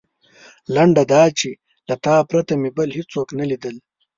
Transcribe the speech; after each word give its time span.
لنډه 0.75 1.03
دا 1.13 1.23
چې 1.39 1.49
له 1.87 1.95
تا 2.05 2.15
پرته 2.29 2.53
مې 2.61 2.69
بل 2.77 2.89
هېڅوک 2.97 3.29
نه 3.39 3.45
لیدل. 3.49 3.75